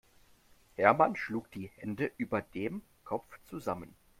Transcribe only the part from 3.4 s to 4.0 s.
zusammen.